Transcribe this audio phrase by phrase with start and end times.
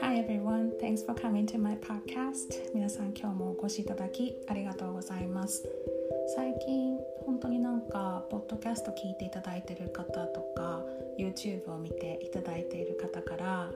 [0.00, 2.74] Hi everyone, thanks for coming to my podcast.
[2.74, 5.62] 皆さん今日もお越しいただきありがとうございます。
[6.34, 10.82] 最近本当になんかポッドキャスト聞いていただいている方とか
[11.16, 13.70] YouTube を見ていただいている方から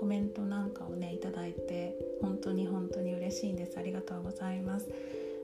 [0.00, 4.88] コメントなんかをねいただいて本当に本当に嬉しいんですありがとうございます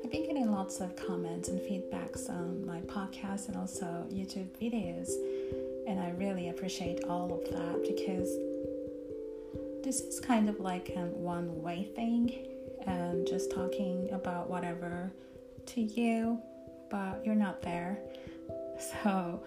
[0.04, 5.10] I've been getting lots of comments and feedbacks on my podcast and also YouTube videos
[5.86, 8.28] and I really appreciate all of that because
[9.84, 12.32] this is kind of like a one way thing
[12.86, 15.12] and just talking about whatever
[15.66, 16.40] to you
[16.90, 17.98] but you're not there.
[19.04, 19.40] So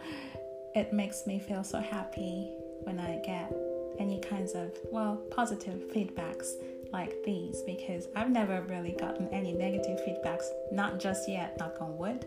[0.75, 2.51] it makes me feel so happy
[2.83, 3.53] when I get
[3.99, 6.51] any kinds of, well, positive feedbacks
[6.92, 11.96] like these because I've never really gotten any negative feedbacks, not just yet, knock on
[11.96, 12.26] wood.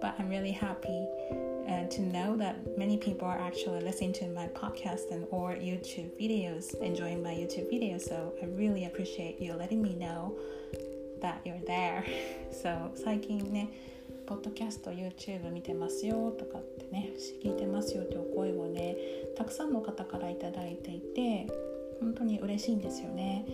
[0.00, 1.06] But I'm really happy
[1.68, 6.10] uh, to know that many people are actually listening to my podcast and or YouTube
[6.20, 8.02] videos, enjoying my YouTube videos.
[8.02, 10.36] So I really appreciate you letting me know
[11.20, 12.04] that you're there.
[12.52, 13.68] So 最近ね、
[14.26, 17.10] ポッドキャスト YouTube 見てますよとかってね
[17.42, 18.96] 聞いてますよってお声をね
[19.36, 21.46] たくさんの方から頂いていて
[22.00, 23.44] 本当に嬉しいんですよね。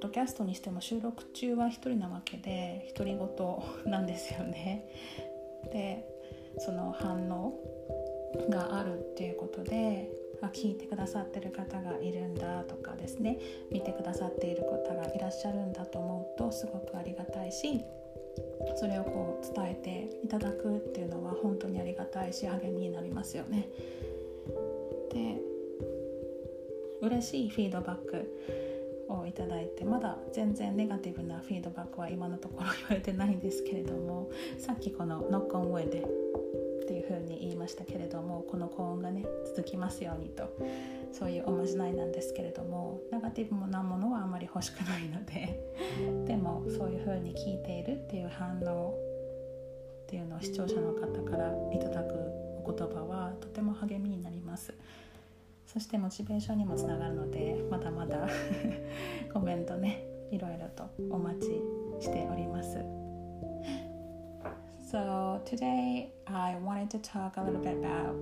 [0.00, 4.88] ッドキャストにしても収録中は一人なわけで独り言なんですよね。
[5.70, 6.06] で
[6.58, 7.54] その反応
[8.48, 13.38] があるっていうことであ聞いてくださってる方がいるんだとかですね
[13.70, 17.82] 見てくださっている方がいらっしゃるんだと思うとすごくありがたいし
[18.76, 23.68] それをこう伝えていただくっていうのは本当にありがたいし励みになりますよね。
[25.12, 25.40] で
[27.02, 28.69] 嬉しいフィードバック
[29.12, 40.52] をいただいてまだ全然ネガティブなフィードバックは今のところ言われてないんですけれどもさっきこの「ノックオンウェイでっていうふうに言いましたけれどもこの高音がね続きますようにと
[41.12, 45.60] そういうおまじないなんですけれどもネガティブもなものはあまり欲しくないので
[46.26, 48.94] でもそういうふうに聞いているっていう反応
[50.02, 52.14] っていうのを視聴者の方からいただく
[52.64, 54.74] お言葉はとても励みになります。
[55.72, 58.28] そしてモチベーションにもつながるのでまだまだ
[59.32, 61.46] コメントねいろいろとお待ち
[62.00, 62.78] しております
[64.90, 68.16] So today I wanted to talk a little bit about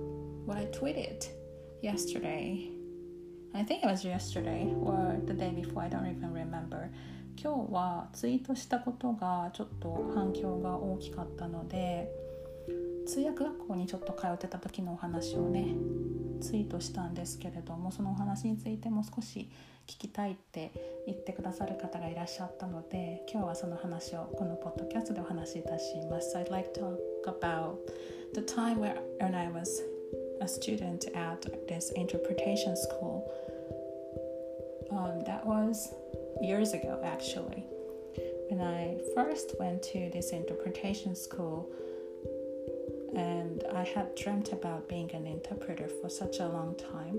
[0.45, 1.27] what I tweeted
[1.81, 2.69] yesterday.
[3.55, 6.91] I think it was yesterday or the day before, I don't even remember.
[7.35, 12.07] 今日はツイートしたことがちょっと反響が大きかったので
[13.09, 15.73] 通訳学校にちょっと通ってた時のお話をね
[16.41, 19.49] ツイートしたんですけれどもそのお話についても少し
[19.87, 20.71] 聞きたいって
[21.07, 26.37] 言ってくださる方がいらっしゃったので今日はその話をこのポッドキャストでお話しいたします。
[26.37, 26.81] I'd like to
[27.25, 27.77] talk about
[28.35, 29.81] the time when I was
[30.39, 33.23] a student at this interpretation school.
[34.91, 35.95] Um, that was
[36.43, 37.65] years ago actually.
[38.51, 41.71] When I first went to this interpretation school,
[43.15, 47.17] and I had dreamt about being an interpreter for such a long time.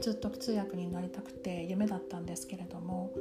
[0.00, 3.12] ずっと通訳になりたくて夢だったんですけれども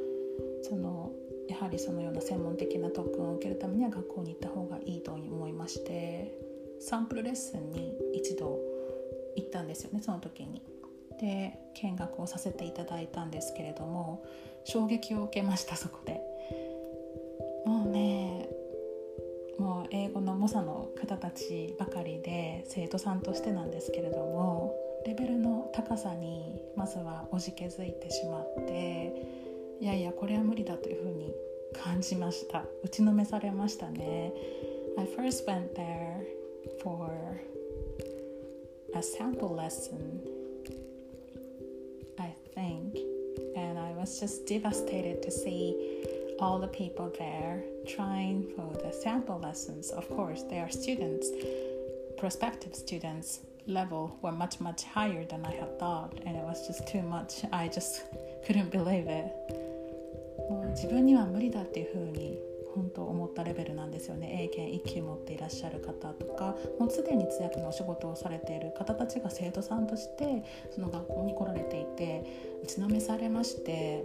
[0.64, 1.12] その
[1.48, 6.34] やはりそのような専門的な特訓を受けるためには学校に行った方がいいと思いまして
[6.80, 8.60] サンプルレッスンに一度
[9.36, 10.62] 行ったんですよねその時に。
[11.22, 14.26] で見学をさせていただいたんですけれども
[14.66, 16.20] 衝撃を受けましたそこで。
[20.46, 29.12] 猛者の方たちばかりで生徒さんとしてなんですけれどもレベルの高さにまずはおじけづいてしまって
[29.82, 31.34] いやいやこれは無理だというふうに
[31.74, 32.64] 感じました。
[32.84, 34.32] 打ちのめされましたね。
[35.00, 36.24] I first went there
[36.84, 37.10] for
[38.94, 40.22] a sample lesson
[42.20, 42.96] I think
[43.58, 46.05] and I was just devastated to see
[46.40, 51.30] all the people there trying for the sample lessons of course they are students
[52.18, 56.88] prospective students level were much much higher than I had thought and it was just
[56.88, 58.04] too much I just
[58.46, 59.32] couldn't believe it
[60.50, 62.38] もう自分には無理だっていうふうに
[62.76, 70.44] 本当思ったレベルなんですよね英検1級持っていらっしゃる方とかもうすでに通訳のお仕事をされている方たちが生徒さんとして
[70.76, 72.24] その学校に来られていて
[72.64, 74.04] 打ちのめされまして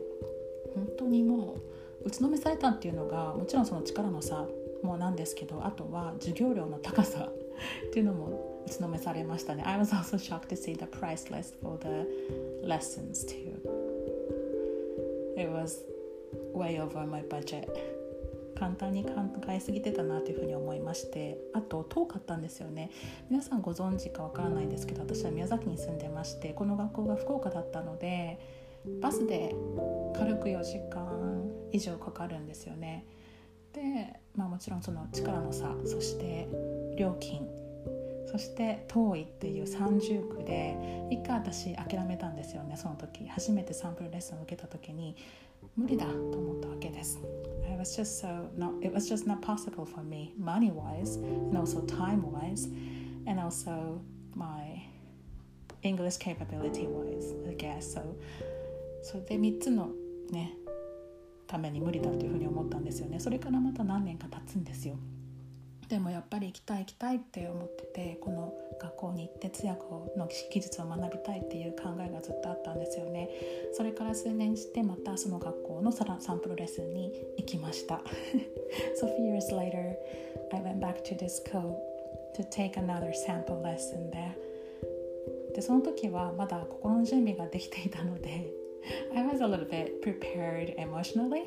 [0.74, 4.46] 本当にもう打ちのめされたっていうのがもちろんその力の差
[4.82, 7.28] もなんですけどあとは授業料の高さ
[7.88, 9.62] っていうのも打ちのめされましたね。
[9.66, 13.56] I was also shocked to see the price list for the lessons too.
[15.36, 15.84] It was
[16.54, 17.68] way over my budget.
[18.60, 19.12] 簡単に考
[19.48, 22.90] えすぎてたなというふうに思いましてあと遠かったんですよね
[23.30, 28.38] 皆さんご存知かわからないんですけど私は宮崎に住んでましてこの学校が福岡だったので
[29.00, 29.54] バスで
[30.16, 33.06] 軽く4時間以上かかるんですよね
[33.72, 36.48] で、まあ、もちろんその力の差そして
[36.96, 37.46] 料金
[38.30, 40.76] そして遠いっていう三重苦で
[41.10, 45.16] 一回私諦めたんですよねその時初めてサンプルレッスンを受けた時に
[45.76, 47.18] 無理だと思ったわけです
[47.64, 51.58] It was just so not, it was just not possible for me money wise and
[51.58, 52.68] also time wise
[53.26, 54.00] and also
[54.34, 54.86] my
[55.82, 58.02] English capability wise I guess so
[59.02, 59.90] それで3つの
[60.30, 60.54] ね
[61.46, 63.18] ために無理だというふうに思ったんですよね。
[63.18, 64.96] それからまた何年か経つんですよ。
[65.88, 69.82] でもやっぱり行きたい行きたいって思っててこの学校に行って通訳
[70.16, 73.28] の技術を学びたいっていう考えがずっとあったんですよね。
[73.72, 78.00] それから数年してまたその学校のサンプルレッスンに行きました。
[79.02, 79.96] So few years later
[80.52, 81.76] I went back to this school
[82.36, 84.34] to take another sample lesson there.
[85.56, 88.59] でその時はまだ心の準備ができていたので
[89.15, 91.45] I was a little bit prepared emotionally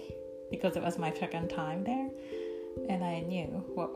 [0.51, 2.11] because it was my second time there
[2.89, 3.91] and I knew what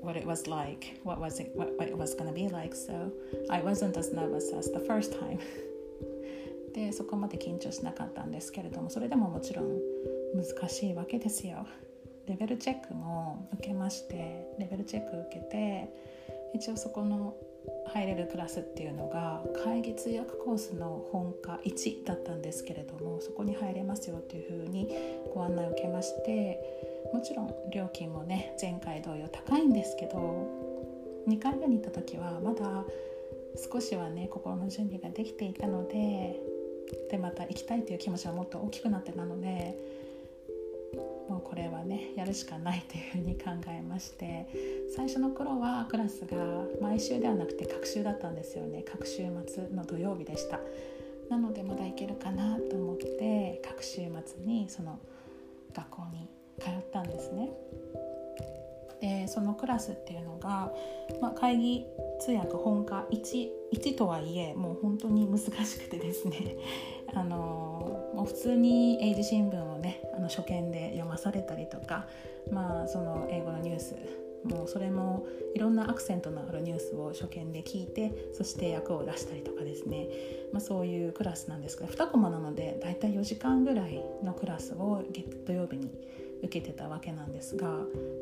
[0.00, 2.74] what it was like, what was it, what, what it was gonna be like.
[2.74, 3.10] So
[3.50, 5.40] I wasn't as nervous as the first time.
[6.74, 9.80] でそこまで緊張しなかったんですけれどもそれでももちろん
[10.34, 11.66] 難しいわけですよ。
[12.26, 15.88] レベルチェックも受けましてレベルチェック受けて
[16.54, 17.34] 一応そこの
[17.87, 24.89] 入れるクラスっていうのが会議通訳コースの本科1だったんですけれどもそこに入れますよっていうふうに
[25.33, 26.59] ご案内を受けまして
[27.13, 30.47] もちろん料金もね前回同様高いんですけど
[31.27, 32.85] 2回目に行った時はまだ
[33.71, 36.39] 少しはね心の準備ができていたので
[37.09, 39.77] でまた行きたいという気持ちはもっと大きくなってたので
[41.31, 44.47] もうこれはねやるしかないというふうに考えまして
[44.93, 46.35] 最初の頃はクラスが
[46.81, 48.83] 毎週ではなくて隔週だったんですよね。
[48.83, 50.59] 隔週末の土曜日でした。
[51.29, 54.99] なのでまだ行けるかなと思って隔週末にその
[55.73, 56.27] 学校に
[56.59, 57.49] 通ったんですね。
[58.99, 60.73] でそのクラスっていうのが、
[61.21, 61.85] まあ、会議
[62.19, 66.57] 通訳本科 1, 1とはいえもう本当に難しくてですね。
[67.13, 72.07] あのもう普通に英字新聞をねの初見で読まされたりとか、
[72.51, 73.95] まあ、その英語のニュース
[74.43, 80.07] もうそれもいろんなアクセントのあるニュースを初見で聞いてそして役を出したりとかですね、
[80.51, 85.03] まあ、そういうクラスなんですけど2コマなのでだいたい4時間ぐらいのクラスを
[85.45, 85.91] 土曜日に
[86.43, 87.67] 受けてたわけなんですが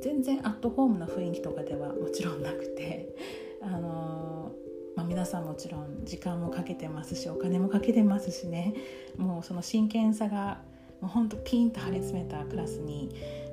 [0.02, 3.16] 全然アットホームな雰囲気とかではもちろんなくて
[3.62, 4.52] あの
[4.96, 8.74] まあ、皆さんもちろん時間もかけてますしお金もかけてますしね。
[9.16, 10.62] もうその真剣さが
[11.01, 13.11] もうほんとピンと張り詰めたクラスに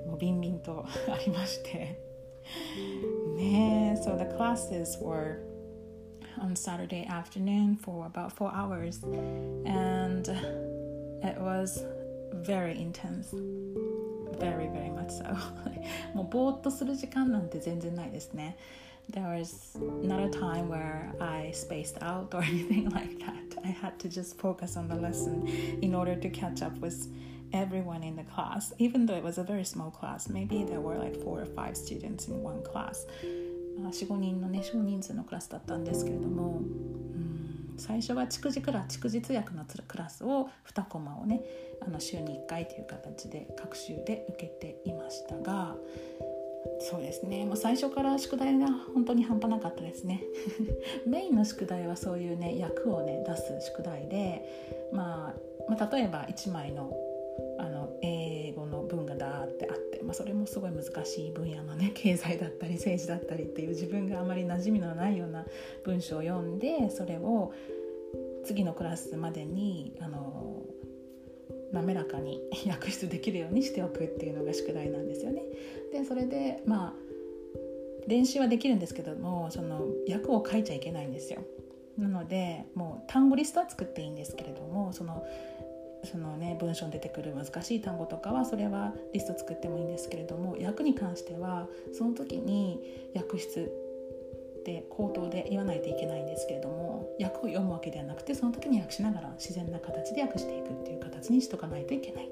[0.07, 2.00] もうビンビンとありまして
[3.35, 5.39] ね So the classes were
[6.39, 9.03] on Saturday afternoon for about four hours
[9.65, 10.27] and
[11.23, 11.85] it was
[12.44, 13.35] very intense
[14.39, 15.23] very very much so
[16.15, 18.57] もうぼーっとする時間なんて全然ないですね
[19.12, 23.57] there was not a time where I spaced out or anything like that.
[23.63, 25.47] I had to just focus on the lesson
[25.81, 27.07] in order to catch up with
[27.56, 30.29] everyone in the class, even though it was a very small class.
[30.29, 33.06] Maybe there were like four or five students in one class.
[33.79, 41.43] 45人のね少人数のクラスだったんですけれども、うん、最初は蓄字クラ蓄字通訳のクラスを2コマをね
[41.86, 45.75] あの週に1回という形で各週で受けていましたが
[46.81, 50.22] そうですねもう最初から宿題が本当に半端なかったですね
[51.06, 54.43] メインの宿題はそういうね役をね出す宿題で、
[54.93, 55.34] ま
[55.69, 56.93] あ、まあ例えば1枚の
[57.58, 65.46] あの英語の文がダーってあって、まあ、それもすごい難しい分野のね 経済だったり政治だったりっていう自分があまり馴染みのないような
[65.84, 67.52] 文章を読んでそれを
[68.44, 70.62] 次のクラスまでにあの
[71.72, 75.43] 滑らかに 訳出できるようにしておくっていうのが宿題なんですよね。
[75.93, 77.06] でそれでまあ
[78.06, 81.40] 練習はできるんですけどもその訳を書いちゃいけないんですよ。
[81.98, 85.24] なのでもう単語リストは作っていいんですけれどもその
[86.05, 93.70] そのね文章に出てくる難しい単語とかはそれはリスト作ってもいいんですけれども訳に関してはその時に訳出
[94.65, 102.31] で口頭で言わないといけないんですけれども訳を読むわけではなくてその時に訳しながら自然な形で訳していくっていう形にしとかないといけない。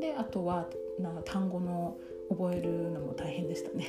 [0.00, 1.96] であとはな単語の
[2.30, 3.86] 覚えるのも大変でしたね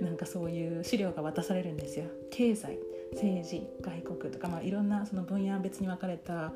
[0.00, 2.78] なんかそういう資料が渡されるんですよ経済
[3.12, 6.52] 政治外国とか、まあ、いろんなその分野別に分かれた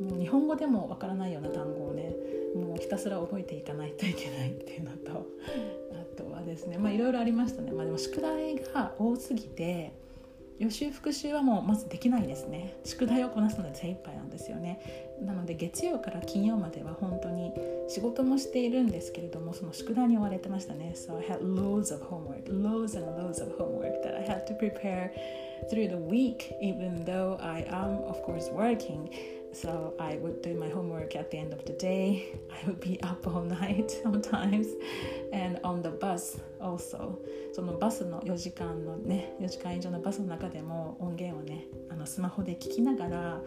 [0.00, 2.14] もう日本語でもわからないような単語をね
[2.54, 5.26] もうひたすら覚えていかないといけないっていうのと
[5.92, 9.92] あとはですねまあいろいろありましたね、まあ、でも宿題が多すぎて
[10.60, 12.74] 予習復習はもうまずできないですね。
[12.84, 15.16] 宿題をこなすので精一杯なんですよね。
[15.22, 17.54] なので月曜から金曜までは本当に
[17.88, 20.92] 仕事もしているんですけれどもその宿題に追われてましたね。
[20.94, 22.44] So I had loads of homework.
[22.50, 25.12] Loads and loads of homework that I had to prepare
[25.70, 29.08] through the week even though I am of course working.
[29.52, 32.38] So I would do my homework at the end of the day.
[32.50, 34.68] I would be up all night sometimes.
[35.32, 37.18] And on the bus also.
[37.52, 43.40] そのバスの4時間のね、4時間以上のバスの中でも音源をね、あのスマホで聞きながら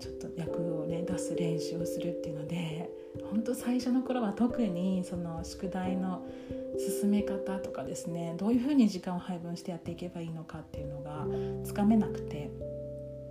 [0.00, 2.90] ちょっと役をね出す練習をするっていうので
[3.30, 6.26] 本当最初の頃は特にその宿題の
[7.00, 11.26] 進め方とかですねどういうふうに時間を配分してやっていけばいいのかっていうのが
[11.64, 12.50] つかめなくて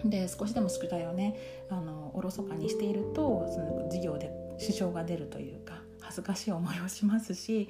[0.05, 1.35] で少しでも宿題をね。
[1.69, 7.69] あのおろそかにしているとその授業で支障が出るというか恥ずかしい思いをしますし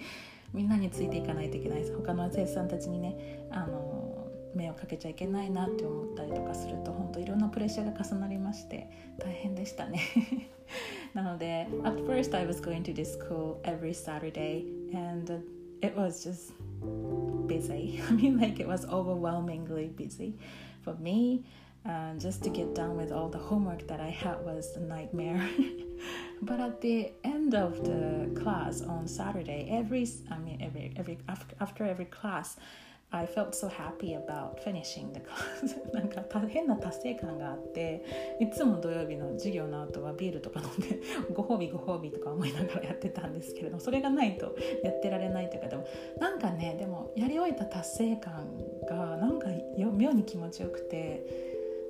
[0.54, 1.84] みんなについていかないといけない。
[1.90, 8.88] 他の生徒さんたちにねあの迷惑かけちゃいけないなって思ったりとかすると本当いろんなプレッシャーが重なりまして
[9.18, 10.00] 大変でしたね。
[11.14, 15.42] なので at first I was going to this school every Saturday and
[15.82, 16.54] it was just
[17.48, 18.00] busy.
[18.10, 20.36] I mean like it was overwhelmingly busy
[20.84, 21.44] for me.
[21.88, 25.50] Uh, just to get done with all the homework that I had was a nightmare.
[26.42, 31.18] but at the end of the class on Saturday, every I mean every every
[31.60, 32.58] after, every class,
[33.12, 41.00] I felt so happy about finishing the class なんか変な達成感があっていつも土曜日の授業の後はビールとか飲んで
[41.34, 45.86] ご褒美ご褒美とか思いながらやってたんですけれどもそれがないとやってられないというかでも
[46.20, 48.48] なんかねでもやり終えた達成感
[48.90, 51.43] がなんか妙に気持ちよくて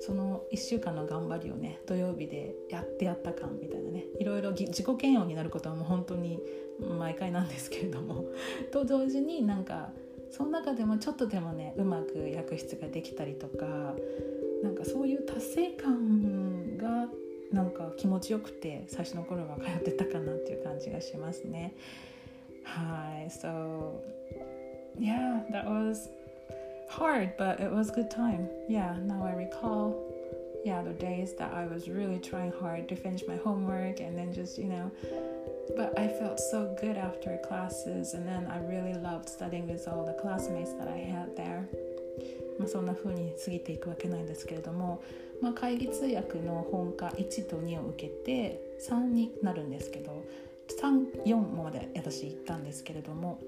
[0.04, 6.40] その1週間の頑張りをね土曜日でやってやった感みたいなねいろいろ自己嫌悪になることはもう本当に
[6.98, 8.26] 毎回なんですけれども
[8.70, 9.92] と同時になんか
[10.30, 13.94] その中でもちょっとでもねうまく役室ができたりとか
[14.62, 17.08] なんかそういう達成感が
[17.50, 21.74] なんか気持ちよくて最初の頃は通ってたかなっていう感じがしますね。
[22.64, 24.00] はい、so
[24.98, 26.10] yeah, that was
[26.93, 28.49] hard, but it was good time.
[28.67, 29.95] Yeah, now I recall,
[30.65, 34.33] yeah, the days that I was really trying hard to finish my homework and then
[34.33, 34.91] just, you know,
[35.77, 40.05] but I felt so good after classes and then I really loved studying with all
[40.05, 41.67] the classmates that I had there.
[42.59, 45.01] まあ、そんな風に過ぎていくわけなんですけれども、
[45.41, 50.25] まあ、会議通訳の本科1と2を受けて3になるんですけど
[50.81, 53.39] 34まで私行ったんですけれども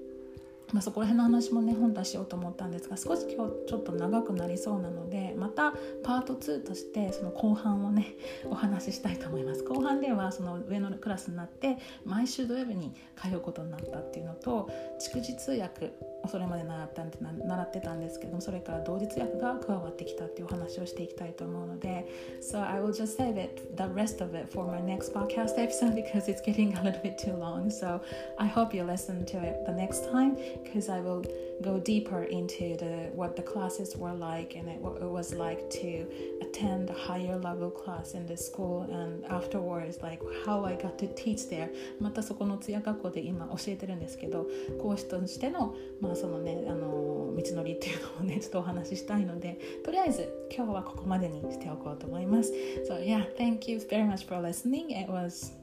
[0.73, 9.63] まあ、そこら辺の話もね本出しようと思ったんですが少し今日ちょっと長くなりそうなのでまたパート2としてその後半をねお話ししたいと思います。
[9.63, 14.69] 後半ではその上のクラスになって毎週土曜日に通うことになったっていうのと
[14.99, 15.93] 蓄字通訳
[16.28, 22.06] それまで習った習ってたんですけどもそれから同日訳が加わってきたっていうお話をしていきたいと思うので
[22.40, 25.94] So I will just save it the rest of it for my next podcast episode
[25.94, 28.00] because it's getting a little bit too long so
[28.38, 31.22] I hope you listen to it the next time because I will
[31.60, 35.68] go deeper into the what the classes were like and it, what it was like
[35.70, 36.06] to
[36.40, 41.08] attend a higher level class in the school and afterwards like how I got to
[41.14, 41.70] teach there
[42.00, 44.46] またそこの通訳学校で今教えてるんですけど
[44.80, 52.51] 講師としてのまあ あまあそのねあの道のりっていうのをねちょっとお話ししたいのでとりあえず今日はここまでにしておこうと思います
[52.87, 55.53] So yeah thank you very much for listening it was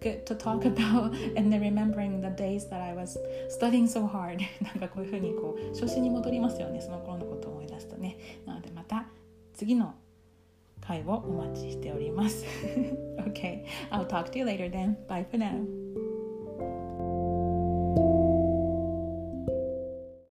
[0.00, 3.18] good to talk about and then remembering the days that I was
[3.48, 9.06] studying so hard なんかこういうふうにこう初心に戻りますよねその頃のことを思い出すとねなのでまた
[9.54, 9.94] 次の
[10.80, 12.44] 回をお待ちしております
[13.28, 15.87] Okay I'll talk to you later then bye for now